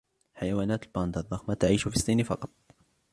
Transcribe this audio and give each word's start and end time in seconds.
حيوانات 0.33 0.83
الباندا 0.83 1.19
الضخمة 1.19 1.53
تعيش 1.53 1.83
في 1.87 1.95
الصين 1.95 2.23
فقط. 2.23 2.49